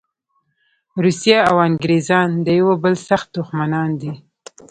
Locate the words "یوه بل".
2.59-2.95